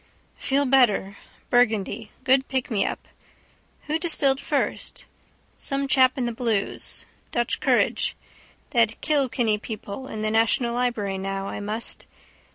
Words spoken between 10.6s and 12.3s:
library now I must.